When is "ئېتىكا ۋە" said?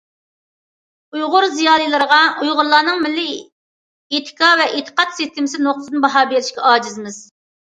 4.21-4.67